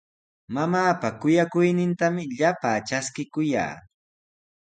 Mamaapa 0.55 1.09
kuyakuynintami 1.19 2.23
llapaa 2.37 2.79
traskikuyaa. 2.87 3.75